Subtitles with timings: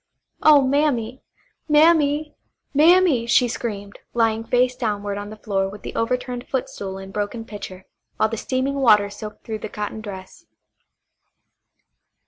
[0.41, 1.21] "Oh, Mammy!
[1.69, 2.33] Mammy!
[2.73, 7.45] Mammy!" she screamed, lying face downward on the floor with the overturned footstool and broken
[7.45, 7.85] pitcher,
[8.17, 10.47] while the steaming water soaked through the cotton dress.